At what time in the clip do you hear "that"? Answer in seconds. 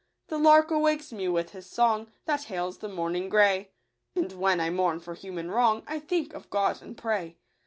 2.25-2.45